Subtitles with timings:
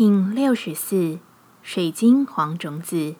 [0.00, 1.18] King 六十四，
[1.60, 3.16] 水晶黄种子，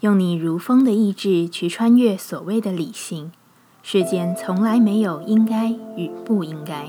[0.00, 3.32] 用你如风的意志去穿越所谓的理性。
[3.82, 6.86] 世间从来没有应该与不应该。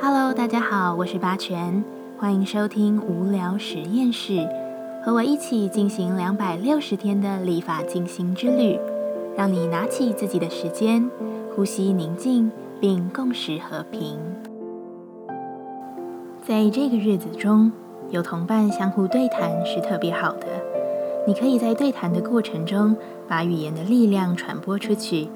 [0.00, 1.82] Hello，大家好，我是八全，
[2.16, 4.48] 欢迎收听无聊实验室，
[5.04, 8.78] 和我一起进行两百六十天的立法进行之旅，
[9.36, 11.10] 让你拿起自己的时间，
[11.52, 12.48] 呼吸宁静，
[12.80, 14.16] 并共识和平。
[16.48, 17.70] 在这个日子中，
[18.08, 20.46] 有同伴相互对谈是特别好的。
[21.26, 22.96] 你可以在对谈的过程中，
[23.28, 25.28] 把语言的力量传播出去。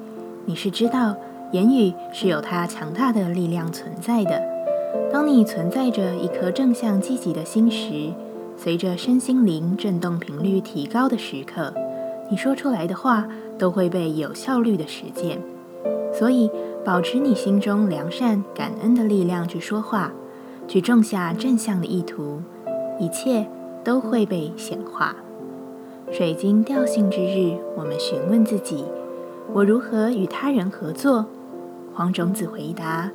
[0.45, 1.15] 你是知道，
[1.51, 4.41] 言语是有它强大的力量存在的。
[5.11, 8.11] 当你存在着一颗正向积极的心时，
[8.57, 11.71] 随着身心灵振动频率提高的时刻，
[12.31, 13.27] 你说出来的话
[13.59, 15.39] 都会被有效率的实践。
[16.11, 16.49] 所以，
[16.83, 20.11] 保持你心中良善、感恩的力量去说话。
[20.67, 22.41] 去种下正向的意图，
[22.99, 23.47] 一切
[23.83, 25.15] 都会被显化。
[26.11, 28.85] 水晶调性之日，我们询问自己：
[29.53, 31.25] 我如何与他人合作？
[31.93, 33.11] 黄种子回答：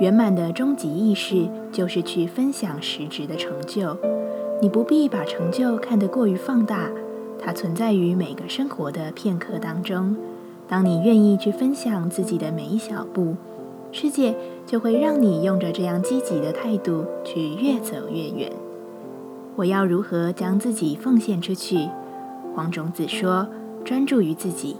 [0.00, 3.96] 圆满的终极意识就是去分享实质的成就。
[4.60, 6.90] 你不必把成就看得过于放大，
[7.38, 10.16] 它存在于每个生活的片刻当中。
[10.68, 13.36] 当你愿意去分享自己的每一小步。
[13.98, 18.52] 世界就会让你用着这样积极的态度去越走越远。
[19.54, 21.88] 我要如何将自己奉献出去？
[22.54, 23.48] 黄种子说
[23.86, 24.76] ：“专注于自己，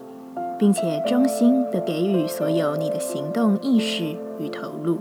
[0.58, 4.98] 并且衷心的给予所有你的行动意识与投入，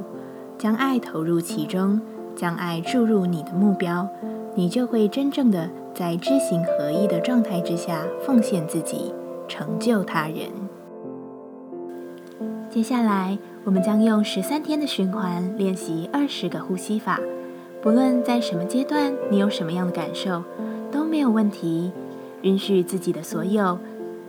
[0.57, 1.99] 将爱投入其中，
[2.37, 4.07] 将爱注入你的目标，
[4.55, 9.13] 你就会真正的在知行合一的状态之下奉献自己，
[9.49, 10.47] 成就他人。”
[12.71, 13.37] 接下来。
[13.65, 17.19] 我们将用十三天的循环练习二十个呼吸法，
[17.81, 20.43] 不论在什么阶段，你有什么样的感受
[20.91, 21.91] 都没有问题。
[22.43, 23.79] 允许自己的所有，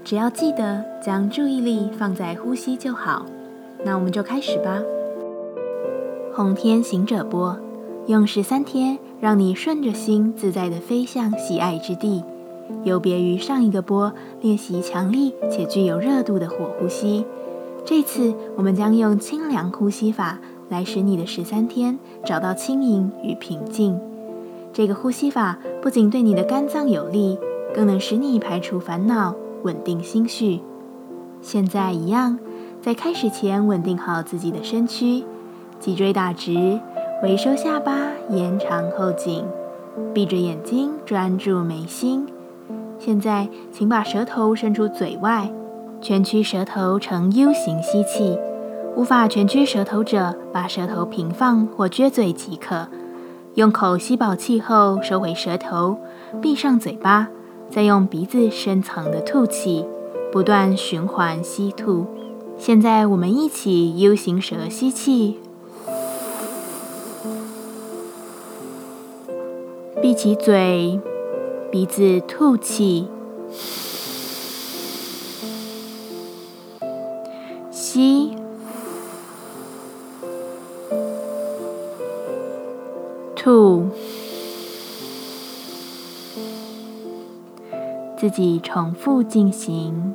[0.03, 3.27] 只要记得将注意力放在呼吸就好。
[3.85, 4.83] 那我们就开始吧。
[6.35, 7.59] 红天行者波，
[8.07, 12.25] 用十三天让你顺着心自在的飞向喜爱之地。
[12.85, 17.27] 有别于上一个波，练习强力且具有热度的火呼吸。
[17.87, 23.97] 这次我们将用清凉呼吸法来使你的十三天找到轻盈与平静。
[24.73, 27.39] 这个呼吸法不仅对你的肝脏有利，
[27.73, 30.61] 更能使你排除烦恼，稳定心绪。
[31.41, 32.41] 现在一样，
[32.83, 35.23] 在开始前稳定好自己的身躯，
[35.79, 36.81] 脊椎打直，
[37.23, 37.97] 微收下巴，
[38.31, 39.45] 延长后颈，
[40.13, 42.27] 闭着眼睛专注眉心。
[42.99, 45.49] 现在，请把舌头伸出嘴外。
[46.06, 48.39] 蜷曲舌头呈 U 型吸气，
[48.94, 52.87] 无法蜷曲舌头者，把舌头平放或撅嘴即可。
[53.55, 55.99] 用口吸饱气后，收回舌头，
[56.41, 57.27] 闭上嘴巴，
[57.69, 59.84] 再用鼻子深层的吐气，
[60.31, 62.06] 不断循环吸吐。
[62.56, 65.41] 现在我们一起 U 型舌吸气，
[70.00, 71.00] 闭起嘴，
[71.72, 73.09] 鼻子吐气。
[77.97, 78.37] 吸，
[83.34, 83.89] 吐，
[88.19, 90.15] 自己重复进行。